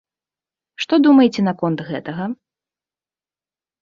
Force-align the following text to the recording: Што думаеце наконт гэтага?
Што 0.83 0.93
думаеце 1.07 1.41
наконт 1.49 1.79
гэтага? 1.93 2.23